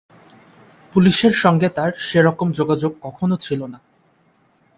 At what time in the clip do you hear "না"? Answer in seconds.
3.65-3.79